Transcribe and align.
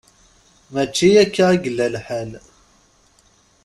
Mačči 0.73 1.09
akka 1.23 1.45
i 1.53 1.57
yella 1.63 1.87
lḥal? 1.95 2.31